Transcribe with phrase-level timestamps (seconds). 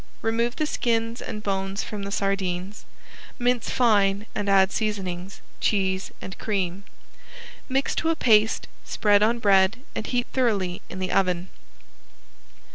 [0.23, 2.85] Remove the skins and bones from the sardines,
[3.37, 6.85] mince fine and add seasonings, cheese and cream.
[7.69, 11.49] Mix to a paste, spread on bread and heat thoroughly in the oven.